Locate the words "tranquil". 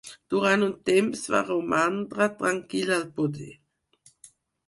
2.41-2.93